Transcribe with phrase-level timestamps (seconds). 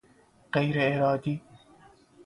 [0.53, 1.41] غیرارادی